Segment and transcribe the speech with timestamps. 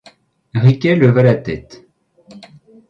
[0.63, 1.87] Riquet leva la tête.